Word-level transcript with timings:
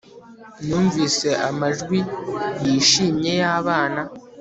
Numvise 0.65 1.29
amajwi 1.49 1.99
yishimye 2.63 3.31
yabana 3.41 4.01